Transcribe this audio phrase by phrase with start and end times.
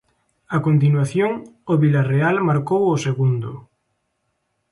[0.55, 1.31] A continuación,
[1.71, 3.51] o Vilarreal marcou o segundo.